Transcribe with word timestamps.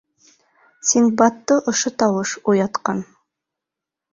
Синдбадты 0.91 1.57
ошо 1.73 1.93
тауыш 2.05 2.33
уятҡан. 2.53 3.07